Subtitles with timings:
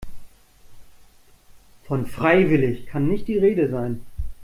[1.85, 4.01] Von freiwillig kann nicht die Rede sein.